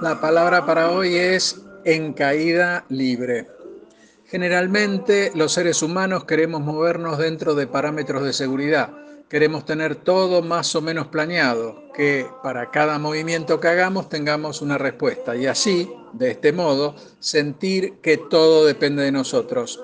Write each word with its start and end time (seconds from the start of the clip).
La 0.00 0.20
palabra 0.20 0.64
para 0.64 0.92
hoy 0.92 1.16
es 1.16 1.60
en 1.84 2.12
caída 2.12 2.84
libre. 2.88 3.48
Generalmente 4.26 5.32
los 5.34 5.52
seres 5.52 5.82
humanos 5.82 6.24
queremos 6.24 6.60
movernos 6.60 7.18
dentro 7.18 7.56
de 7.56 7.66
parámetros 7.66 8.22
de 8.22 8.32
seguridad. 8.32 8.90
Queremos 9.28 9.64
tener 9.64 9.96
todo 9.96 10.40
más 10.40 10.72
o 10.76 10.82
menos 10.82 11.08
planeado, 11.08 11.82
que 11.96 12.28
para 12.44 12.70
cada 12.70 13.00
movimiento 13.00 13.58
que 13.58 13.66
hagamos 13.66 14.08
tengamos 14.08 14.62
una 14.62 14.78
respuesta 14.78 15.34
y 15.34 15.46
así, 15.46 15.90
de 16.12 16.30
este 16.30 16.52
modo, 16.52 16.94
sentir 17.18 17.94
que 18.00 18.18
todo 18.18 18.66
depende 18.66 19.02
de 19.02 19.10
nosotros. 19.10 19.80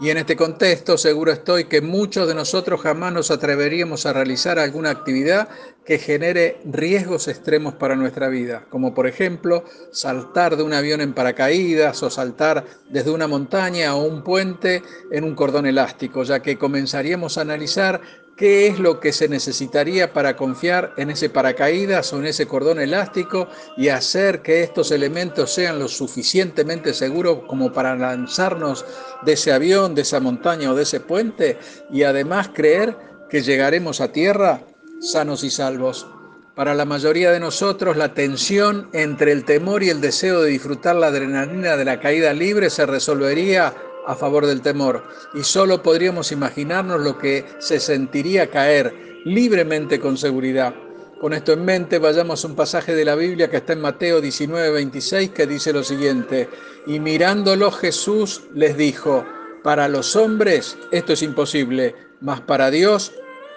Y 0.00 0.10
en 0.10 0.18
este 0.18 0.36
contexto 0.36 0.96
seguro 0.96 1.32
estoy 1.32 1.64
que 1.64 1.80
muchos 1.80 2.28
de 2.28 2.34
nosotros 2.34 2.80
jamás 2.80 3.12
nos 3.12 3.32
atreveríamos 3.32 4.06
a 4.06 4.12
realizar 4.12 4.56
alguna 4.58 4.90
actividad 4.90 5.48
que 5.84 5.98
genere 5.98 6.60
riesgos 6.64 7.26
extremos 7.26 7.74
para 7.74 7.96
nuestra 7.96 8.28
vida, 8.28 8.66
como 8.70 8.94
por 8.94 9.08
ejemplo 9.08 9.64
saltar 9.90 10.56
de 10.56 10.62
un 10.62 10.72
avión 10.72 11.00
en 11.00 11.14
paracaídas 11.14 12.00
o 12.04 12.10
saltar 12.10 12.64
desde 12.88 13.10
una 13.10 13.26
montaña 13.26 13.96
o 13.96 14.04
un 14.04 14.22
puente 14.22 14.82
en 15.10 15.24
un 15.24 15.34
cordón 15.34 15.66
elástico, 15.66 16.22
ya 16.22 16.40
que 16.40 16.58
comenzaríamos 16.58 17.36
a 17.36 17.40
analizar 17.40 18.00
qué 18.38 18.68
es 18.68 18.78
lo 18.78 19.00
que 19.00 19.12
se 19.12 19.28
necesitaría 19.28 20.12
para 20.12 20.36
confiar 20.36 20.94
en 20.96 21.10
ese 21.10 21.28
paracaídas 21.28 22.12
o 22.12 22.18
en 22.18 22.26
ese 22.26 22.46
cordón 22.46 22.78
elástico 22.80 23.48
y 23.76 23.88
hacer 23.88 24.42
que 24.42 24.62
estos 24.62 24.92
elementos 24.92 25.52
sean 25.52 25.80
lo 25.80 25.88
suficientemente 25.88 26.94
seguros 26.94 27.40
como 27.48 27.72
para 27.72 27.96
lanzarnos 27.96 28.86
de 29.22 29.32
ese 29.32 29.52
avión, 29.52 29.96
de 29.96 30.02
esa 30.02 30.20
montaña 30.20 30.70
o 30.70 30.76
de 30.76 30.84
ese 30.84 31.00
puente 31.00 31.58
y 31.90 32.04
además 32.04 32.50
creer 32.54 32.96
que 33.28 33.42
llegaremos 33.42 34.00
a 34.00 34.12
tierra 34.12 34.62
sanos 35.00 35.42
y 35.42 35.50
salvos. 35.50 36.06
Para 36.54 36.74
la 36.74 36.84
mayoría 36.84 37.30
de 37.30 37.40
nosotros, 37.40 37.96
la 37.96 38.14
tensión 38.14 38.88
entre 38.92 39.32
el 39.32 39.44
temor 39.44 39.82
y 39.82 39.90
el 39.90 40.00
deseo 40.00 40.42
de 40.42 40.50
disfrutar 40.50 40.96
la 40.96 41.08
adrenalina 41.08 41.76
de 41.76 41.84
la 41.84 42.00
caída 42.00 42.32
libre 42.32 42.70
se 42.70 42.86
resolvería 42.86 43.74
a 44.08 44.14
favor 44.14 44.46
del 44.46 44.62
temor 44.62 45.04
y 45.34 45.44
solo 45.44 45.82
podríamos 45.82 46.32
imaginarnos 46.32 47.00
lo 47.00 47.18
que 47.18 47.44
se 47.58 47.78
sentiría 47.78 48.50
caer 48.50 49.20
libremente 49.26 50.00
con 50.00 50.16
seguridad. 50.16 50.74
Con 51.20 51.34
esto 51.34 51.52
en 51.52 51.64
mente, 51.64 51.98
vayamos 51.98 52.42
a 52.42 52.48
un 52.48 52.56
pasaje 52.56 52.94
de 52.94 53.04
la 53.04 53.16
Biblia 53.16 53.50
que 53.50 53.58
está 53.58 53.74
en 53.74 53.82
Mateo 53.82 54.20
19, 54.20 54.70
26, 54.70 55.30
que 55.30 55.46
dice 55.46 55.72
lo 55.72 55.82
siguiente, 55.82 56.48
y 56.86 57.00
mirándolo 57.00 57.70
Jesús 57.70 58.44
les 58.54 58.76
dijo, 58.76 59.26
para 59.62 59.88
los 59.88 60.16
hombres 60.16 60.78
esto 60.90 61.12
es 61.12 61.22
imposible, 61.22 61.94
mas 62.20 62.40
para 62.40 62.70
Dios 62.70 63.12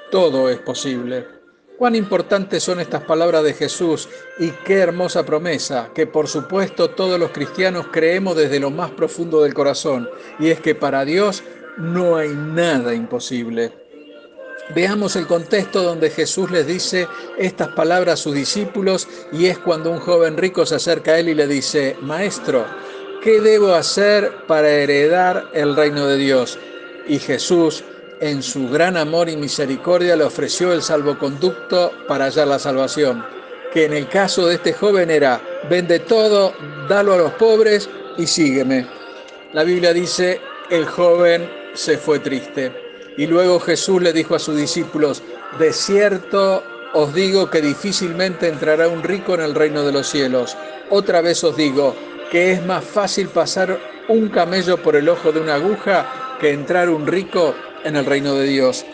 todo 0.10 0.50
es 0.50 0.60
posible. 0.60 1.41
Cuán 1.82 1.96
importantes 1.96 2.62
son 2.62 2.80
estas 2.80 3.02
palabras 3.06 3.44
de 3.44 3.56
Jesús 3.56 4.08
y 4.38 4.52
qué 4.52 4.78
hermosa 4.78 5.26
promesa, 5.26 5.90
que 5.96 6.06
por 6.06 6.28
supuesto 6.28 6.92
todos 6.92 7.20
los 7.20 7.32
cristianos 7.32 7.88
creemos 7.92 8.38
desde 8.38 8.60
lo 8.60 8.70
más 8.70 8.92
profundo 8.92 9.42
del 9.42 9.56
corazón, 9.56 10.08
y 10.38 10.50
es 10.50 10.62
que 10.62 10.76
para 10.76 11.04
Dios 11.06 11.42
no 11.80 12.18
hay 12.18 12.30
nada 12.36 12.94
imposible. 12.94 13.74
Veamos 14.76 15.16
el 15.16 15.26
contexto 15.26 15.82
donde 15.82 16.12
Jesús 16.12 16.52
les 16.52 16.68
dice 16.68 17.08
estas 17.40 17.70
palabras 17.70 18.14
a 18.14 18.24
sus 18.24 18.36
discípulos 18.36 19.08
y 19.32 19.48
es 19.48 19.58
cuando 19.58 19.90
un 19.90 19.98
joven 19.98 20.38
rico 20.38 20.68
se 20.68 20.76
acerca 20.76 21.14
a 21.14 21.18
él 21.20 21.30
y 21.30 21.34
le 21.34 21.48
dice, 21.48 21.98
Maestro, 22.00 22.64
¿qué 23.24 23.42
debo 23.42 23.74
hacer 23.74 24.46
para 24.46 24.70
heredar 24.70 25.50
el 25.56 25.76
reino 25.76 26.06
de 26.06 26.18
Dios? 26.18 26.60
Y 27.08 27.18
Jesús 27.18 27.84
en 28.22 28.44
su 28.44 28.70
gran 28.70 28.98
amor 28.98 29.30
y 29.30 29.36
misericordia 29.36 30.16
le 30.16 30.24
ofreció 30.24 30.72
el 30.74 30.84
salvoconducto 30.84 31.92
para 32.08 32.26
hallar 32.26 32.48
la 32.48 32.60
salvación, 32.60 33.26
que 33.74 33.86
en 33.86 33.94
el 33.94 34.08
caso 34.08 34.46
de 34.46 34.56
este 34.56 34.74
joven 34.74 35.10
era, 35.10 35.42
vende 35.70 36.00
todo, 36.00 36.54
dalo 36.88 37.14
a 37.14 37.18
los 37.18 37.34
pobres 37.34 37.90
y 38.18 38.28
sígueme. 38.28 38.86
La 39.54 39.64
Biblia 39.64 39.92
dice, 39.92 40.40
el 40.70 40.86
joven 40.86 41.50
se 41.74 41.98
fue 41.98 42.20
triste. 42.20 42.72
Y 43.18 43.26
luego 43.26 43.60
Jesús 43.60 44.02
le 44.02 44.14
dijo 44.14 44.36
a 44.36 44.40
sus 44.40 44.56
discípulos, 44.56 45.24
de 45.58 45.74
cierto 45.74 46.64
os 46.94 47.14
digo 47.14 47.50
que 47.50 47.62
difícilmente 47.62 48.48
entrará 48.48 48.88
un 48.88 49.02
rico 49.02 49.34
en 49.34 49.42
el 49.42 49.56
reino 49.56 49.84
de 49.84 49.94
los 49.94 50.08
cielos. 50.08 50.56
Otra 50.92 51.22
vez 51.22 51.44
os 51.44 51.58
digo 51.58 51.96
que 52.30 52.52
es 52.52 52.66
más 52.66 52.84
fácil 52.84 53.30
pasar 53.30 53.80
un 54.10 54.30
camello 54.30 54.78
por 54.78 54.96
el 54.96 55.10
ojo 55.10 55.32
de 55.32 55.40
una 55.40 55.56
aguja 55.56 56.38
que 56.40 56.52
entrar 56.52 56.90
un 56.90 57.08
rico 57.08 57.56
en 57.84 57.96
el 57.96 58.06
reino 58.06 58.36
de 58.36 58.46
Dios. 58.46 58.86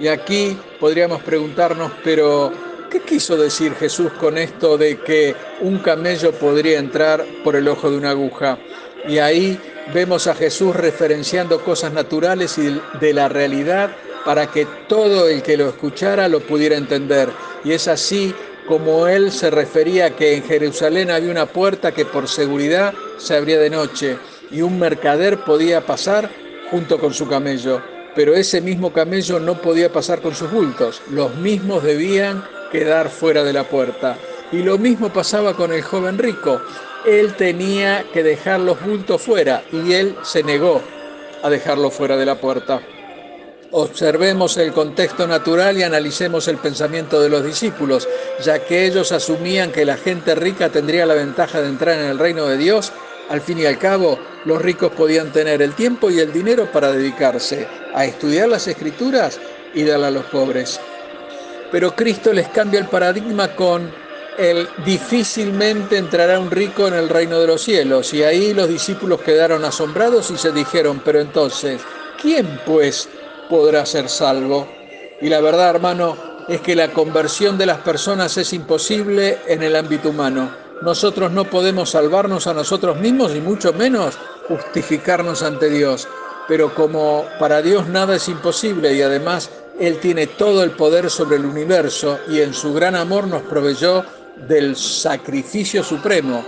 Y 0.00 0.08
aquí 0.08 0.56
podríamos 0.80 1.22
preguntarnos, 1.22 1.92
pero 2.02 2.52
¿qué 2.90 3.00
quiso 3.00 3.36
decir 3.36 3.74
Jesús 3.74 4.12
con 4.12 4.38
esto 4.38 4.76
de 4.76 4.98
que 4.98 5.34
un 5.60 5.78
camello 5.78 6.32
podría 6.32 6.78
entrar 6.78 7.24
por 7.44 7.56
el 7.56 7.68
ojo 7.68 7.90
de 7.90 7.98
una 7.98 8.10
aguja? 8.10 8.58
Y 9.06 9.18
ahí 9.18 9.60
vemos 9.94 10.26
a 10.26 10.34
Jesús 10.34 10.74
referenciando 10.74 11.60
cosas 11.60 11.92
naturales 11.92 12.58
y 12.58 12.80
de 13.00 13.12
la 13.12 13.28
realidad 13.28 13.90
para 14.24 14.46
que 14.46 14.66
todo 14.88 15.28
el 15.28 15.42
que 15.42 15.56
lo 15.56 15.68
escuchara 15.68 16.28
lo 16.28 16.40
pudiera 16.40 16.76
entender. 16.76 17.28
Y 17.64 17.72
es 17.72 17.88
así 17.88 18.34
como 18.66 19.06
él 19.06 19.32
se 19.32 19.50
refería 19.50 20.16
que 20.16 20.36
en 20.36 20.44
Jerusalén 20.44 21.10
había 21.10 21.30
una 21.30 21.46
puerta 21.46 21.92
que 21.92 22.04
por 22.04 22.28
seguridad 22.28 22.94
se 23.18 23.36
abría 23.36 23.58
de 23.58 23.70
noche 23.70 24.16
y 24.50 24.62
un 24.62 24.78
mercader 24.78 25.44
podía 25.44 25.84
pasar 25.84 26.30
junto 26.70 26.98
con 26.98 27.12
su 27.12 27.28
camello 27.28 27.91
pero 28.14 28.34
ese 28.34 28.60
mismo 28.60 28.92
camello 28.92 29.40
no 29.40 29.60
podía 29.60 29.92
pasar 29.92 30.20
con 30.20 30.34
sus 30.34 30.50
bultos, 30.50 31.02
los 31.10 31.34
mismos 31.36 31.82
debían 31.82 32.44
quedar 32.70 33.08
fuera 33.10 33.44
de 33.44 33.52
la 33.52 33.64
puerta. 33.64 34.16
Y 34.50 34.62
lo 34.62 34.78
mismo 34.78 35.12
pasaba 35.12 35.54
con 35.54 35.72
el 35.72 35.82
joven 35.82 36.18
rico, 36.18 36.60
él 37.06 37.34
tenía 37.34 38.04
que 38.12 38.22
dejar 38.22 38.60
los 38.60 38.82
bultos 38.84 39.22
fuera 39.22 39.62
y 39.72 39.92
él 39.92 40.16
se 40.22 40.42
negó 40.42 40.82
a 41.42 41.50
dejarlo 41.50 41.90
fuera 41.90 42.16
de 42.16 42.26
la 42.26 42.36
puerta. 42.36 42.80
Observemos 43.74 44.58
el 44.58 44.72
contexto 44.72 45.26
natural 45.26 45.78
y 45.78 45.82
analicemos 45.82 46.46
el 46.48 46.58
pensamiento 46.58 47.20
de 47.22 47.30
los 47.30 47.42
discípulos, 47.42 48.06
ya 48.44 48.58
que 48.58 48.84
ellos 48.84 49.12
asumían 49.12 49.72
que 49.72 49.86
la 49.86 49.96
gente 49.96 50.34
rica 50.34 50.68
tendría 50.68 51.06
la 51.06 51.14
ventaja 51.14 51.62
de 51.62 51.68
entrar 51.68 51.98
en 51.98 52.04
el 52.04 52.18
reino 52.18 52.46
de 52.46 52.58
Dios 52.58 52.92
al 53.32 53.40
fin 53.40 53.58
y 53.58 53.64
al 53.64 53.78
cabo, 53.78 54.18
los 54.44 54.60
ricos 54.60 54.92
podían 54.92 55.32
tener 55.32 55.62
el 55.62 55.72
tiempo 55.72 56.10
y 56.10 56.20
el 56.20 56.30
dinero 56.34 56.70
para 56.70 56.92
dedicarse 56.92 57.66
a 57.94 58.04
estudiar 58.04 58.46
las 58.50 58.68
escrituras 58.68 59.40
y 59.72 59.84
darle 59.84 60.08
a 60.08 60.10
los 60.10 60.26
pobres. 60.26 60.78
Pero 61.70 61.96
Cristo 61.96 62.34
les 62.34 62.48
cambia 62.48 62.78
el 62.78 62.88
paradigma 62.88 63.48
con 63.56 63.90
el 64.36 64.68
difícilmente 64.84 65.96
entrará 65.96 66.38
un 66.38 66.50
rico 66.50 66.86
en 66.86 66.92
el 66.92 67.08
reino 67.08 67.40
de 67.40 67.46
los 67.46 67.62
cielos. 67.62 68.12
Y 68.12 68.22
ahí 68.22 68.52
los 68.52 68.68
discípulos 68.68 69.22
quedaron 69.22 69.64
asombrados 69.64 70.30
y 70.30 70.36
se 70.36 70.52
dijeron, 70.52 71.00
pero 71.02 71.18
entonces, 71.18 71.80
¿quién 72.20 72.60
pues 72.66 73.08
podrá 73.48 73.86
ser 73.86 74.10
salvo? 74.10 74.68
Y 75.22 75.30
la 75.30 75.40
verdad, 75.40 75.70
hermano, 75.70 76.18
es 76.48 76.60
que 76.60 76.76
la 76.76 76.88
conversión 76.88 77.56
de 77.56 77.64
las 77.64 77.78
personas 77.78 78.36
es 78.36 78.52
imposible 78.52 79.38
en 79.46 79.62
el 79.62 79.74
ámbito 79.74 80.10
humano. 80.10 80.61
Nosotros 80.82 81.30
no 81.30 81.44
podemos 81.44 81.90
salvarnos 81.90 82.48
a 82.48 82.54
nosotros 82.54 82.98
mismos 82.98 83.36
y 83.36 83.40
mucho 83.40 83.72
menos 83.72 84.18
justificarnos 84.48 85.44
ante 85.44 85.70
Dios. 85.70 86.08
Pero 86.48 86.74
como 86.74 87.24
para 87.38 87.62
Dios 87.62 87.88
nada 87.88 88.16
es 88.16 88.28
imposible 88.28 88.92
y 88.92 89.00
además 89.00 89.48
Él 89.78 90.00
tiene 90.00 90.26
todo 90.26 90.64
el 90.64 90.72
poder 90.72 91.08
sobre 91.08 91.36
el 91.36 91.46
universo 91.46 92.18
y 92.28 92.40
en 92.40 92.52
su 92.52 92.74
gran 92.74 92.96
amor 92.96 93.28
nos 93.28 93.42
proveyó 93.42 94.04
del 94.48 94.74
sacrificio 94.74 95.84
supremo, 95.84 96.44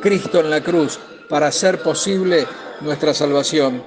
Cristo 0.00 0.40
en 0.40 0.50
la 0.50 0.60
cruz, 0.62 0.98
para 1.28 1.46
hacer 1.46 1.80
posible 1.80 2.44
nuestra 2.80 3.14
salvación. 3.14 3.84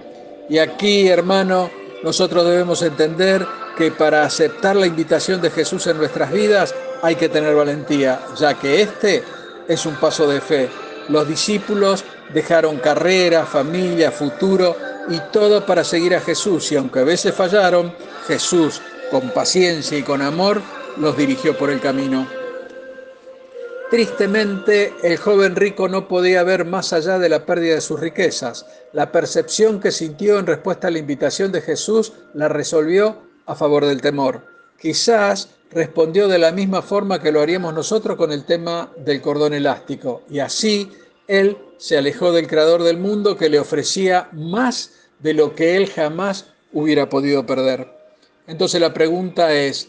Y 0.48 0.60
aquí, 0.60 1.10
hermano, 1.10 1.70
nosotros 2.04 2.46
debemos 2.46 2.82
entender 2.84 3.46
que 3.78 3.92
para 3.92 4.24
aceptar 4.24 4.78
la 4.78 4.88
invitación 4.88 5.42
de 5.42 5.50
Jesús 5.50 5.88
en 5.88 5.98
nuestras 5.98 6.32
vidas 6.32 6.74
hay 7.02 7.16
que 7.16 7.28
tener 7.28 7.54
valentía, 7.54 8.20
ya 8.38 8.54
que 8.54 8.82
éste 8.82 9.24
es 9.70 9.86
un 9.86 9.96
paso 9.96 10.28
de 10.28 10.42
fe. 10.42 10.70
Los 11.08 11.28
discípulos 11.28 12.04
dejaron 12.34 12.78
carrera, 12.78 13.46
familia, 13.46 14.12
futuro 14.12 14.76
y 15.08 15.20
todo 15.32 15.66
para 15.66 15.84
seguir 15.86 16.16
a 16.16 16.22
Jesús 16.22 16.72
y 16.74 16.76
aunque 16.76 17.00
a 17.00 17.04
veces 17.04 17.34
fallaron, 17.34 17.94
Jesús, 18.28 18.82
con 19.10 19.30
paciencia 19.30 19.98
y 19.98 20.04
con 20.04 20.22
amor, 20.22 20.62
los 20.98 21.16
dirigió 21.16 21.58
por 21.58 21.70
el 21.70 21.80
camino. 21.80 22.28
Tristemente, 23.90 24.94
el 25.02 25.18
joven 25.18 25.56
rico 25.56 25.88
no 25.88 26.08
podía 26.08 26.44
ver 26.44 26.64
más 26.64 26.94
allá 26.94 27.18
de 27.18 27.30
la 27.30 27.46
pérdida 27.46 27.76
de 27.76 27.82
sus 27.82 28.00
riquezas. 28.00 28.68
La 28.94 29.12
percepción 29.12 29.80
que 29.80 29.92
sintió 29.92 30.38
en 30.38 30.46
respuesta 30.46 30.88
a 30.88 30.92
la 30.92 31.00
invitación 31.00 31.52
de 31.52 31.62
Jesús 31.62 32.14
la 32.36 32.50
resolvió 32.50 33.18
a 33.48 33.56
favor 33.56 33.86
del 33.86 34.02
temor. 34.02 34.46
Quizás 34.80 35.50
respondió 35.72 36.28
de 36.28 36.40
la 36.40 36.52
misma 36.52 36.82
forma 36.82 37.22
que 37.22 37.32
lo 37.32 37.42
haríamos 37.42 37.74
nosotros 37.74 38.18
con 38.18 38.32
el 38.32 38.46
tema 38.46 38.92
del 38.98 39.22
cordón 39.22 39.54
elástico. 39.54 40.24
Y 40.30 40.40
así 40.40 40.92
él 41.28 41.58
se 41.78 41.98
alejó 41.98 42.32
del 42.32 42.48
creador 42.48 42.84
del 42.84 42.98
mundo 42.98 43.38
que 43.38 43.50
le 43.50 43.60
ofrecía 43.60 44.30
más 44.32 44.92
de 45.20 45.34
lo 45.34 45.56
que 45.56 45.78
él 45.78 45.88
jamás 45.88 46.48
hubiera 46.74 47.10
podido 47.10 47.46
perder. 47.46 47.88
Entonces 48.48 48.82
la 48.82 48.94
pregunta 48.94 49.54
es, 49.54 49.88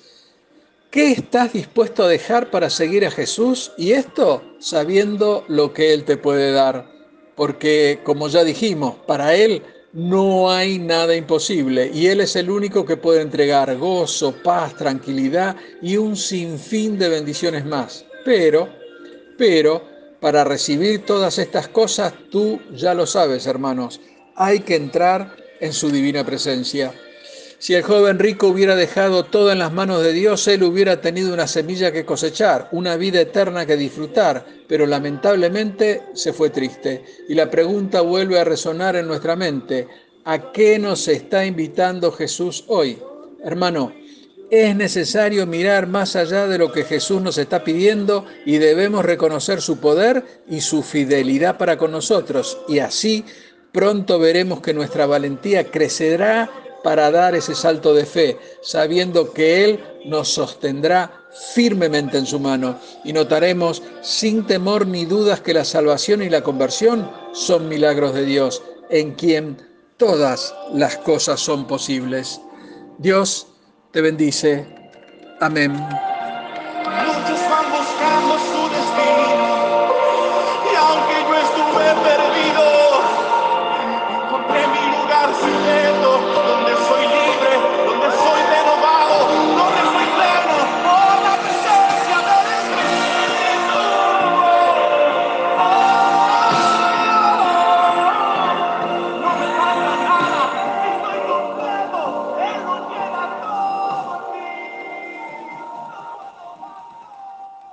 ¿Qué 0.90 1.12
estás 1.12 1.52
dispuesto 1.52 2.02
a 2.02 2.08
dejar 2.08 2.50
para 2.50 2.68
seguir 2.68 3.06
a 3.06 3.12
Jesús? 3.12 3.70
Y 3.78 3.92
esto 3.92 4.42
sabiendo 4.58 5.44
lo 5.46 5.72
que 5.72 5.94
Él 5.94 6.04
te 6.04 6.16
puede 6.16 6.50
dar. 6.50 6.90
Porque, 7.36 8.00
como 8.02 8.26
ya 8.26 8.42
dijimos, 8.42 8.96
para 9.06 9.36
Él 9.36 9.62
no 9.92 10.50
hay 10.50 10.78
nada 10.78 11.16
imposible 11.16 11.90
y 11.92 12.06
Él 12.06 12.20
es 12.20 12.36
el 12.36 12.50
único 12.50 12.84
que 12.84 12.96
puede 12.96 13.22
entregar 13.22 13.76
gozo, 13.76 14.32
paz, 14.42 14.76
tranquilidad 14.76 15.56
y 15.82 15.96
un 15.96 16.16
sinfín 16.16 16.98
de 16.98 17.08
bendiciones 17.08 17.64
más. 17.64 18.04
Pero, 18.24 18.68
pero, 19.36 19.82
para 20.20 20.44
recibir 20.44 21.04
todas 21.04 21.38
estas 21.38 21.68
cosas, 21.68 22.12
tú 22.30 22.60
ya 22.72 22.94
lo 22.94 23.06
sabes, 23.06 23.46
hermanos, 23.46 24.00
hay 24.36 24.60
que 24.60 24.76
entrar 24.76 25.36
en 25.60 25.72
su 25.72 25.90
divina 25.90 26.24
presencia. 26.24 26.92
Si 27.60 27.74
el 27.74 27.82
joven 27.82 28.18
rico 28.18 28.48
hubiera 28.48 28.74
dejado 28.74 29.24
todo 29.26 29.52
en 29.52 29.58
las 29.58 29.70
manos 29.70 30.02
de 30.02 30.14
Dios, 30.14 30.48
él 30.48 30.62
hubiera 30.62 31.02
tenido 31.02 31.34
una 31.34 31.46
semilla 31.46 31.92
que 31.92 32.06
cosechar, 32.06 32.70
una 32.72 32.96
vida 32.96 33.20
eterna 33.20 33.66
que 33.66 33.76
disfrutar, 33.76 34.46
pero 34.66 34.86
lamentablemente 34.86 36.00
se 36.14 36.32
fue 36.32 36.48
triste. 36.48 37.04
Y 37.28 37.34
la 37.34 37.50
pregunta 37.50 38.00
vuelve 38.00 38.40
a 38.40 38.44
resonar 38.44 38.96
en 38.96 39.06
nuestra 39.06 39.36
mente, 39.36 39.86
¿a 40.24 40.52
qué 40.52 40.78
nos 40.78 41.06
está 41.06 41.44
invitando 41.44 42.10
Jesús 42.12 42.64
hoy? 42.66 42.98
Hermano, 43.44 43.92
es 44.50 44.74
necesario 44.74 45.46
mirar 45.46 45.86
más 45.86 46.16
allá 46.16 46.46
de 46.46 46.56
lo 46.56 46.72
que 46.72 46.84
Jesús 46.84 47.20
nos 47.20 47.36
está 47.36 47.62
pidiendo 47.62 48.24
y 48.46 48.56
debemos 48.56 49.04
reconocer 49.04 49.60
su 49.60 49.80
poder 49.80 50.24
y 50.48 50.62
su 50.62 50.82
fidelidad 50.82 51.58
para 51.58 51.76
con 51.76 51.92
nosotros. 51.92 52.56
Y 52.68 52.78
así 52.78 53.26
pronto 53.70 54.18
veremos 54.18 54.62
que 54.62 54.72
nuestra 54.72 55.04
valentía 55.04 55.70
crecerá 55.70 56.50
para 56.82 57.10
dar 57.10 57.34
ese 57.34 57.54
salto 57.54 57.94
de 57.94 58.06
fe, 58.06 58.38
sabiendo 58.62 59.32
que 59.32 59.64
Él 59.64 59.84
nos 60.04 60.28
sostendrá 60.28 61.12
firmemente 61.54 62.18
en 62.18 62.26
su 62.26 62.40
mano 62.40 62.78
y 63.04 63.12
notaremos 63.12 63.82
sin 64.02 64.46
temor 64.46 64.86
ni 64.86 65.04
dudas 65.04 65.40
que 65.40 65.54
la 65.54 65.64
salvación 65.64 66.22
y 66.22 66.28
la 66.28 66.42
conversión 66.42 67.10
son 67.32 67.68
milagros 67.68 68.14
de 68.14 68.24
Dios, 68.24 68.62
en 68.88 69.14
quien 69.14 69.56
todas 69.96 70.54
las 70.72 70.96
cosas 70.98 71.40
son 71.40 71.66
posibles. 71.66 72.40
Dios 72.98 73.46
te 73.92 74.00
bendice. 74.00 74.66
Amén. 75.40 75.72